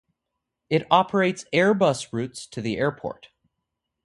It 0.67 0.87
operates 0.89 1.45
Airbus 1.53 2.11
routes 2.11 2.47
to 2.47 2.59
the 2.59 2.77
Airport. 2.77 3.29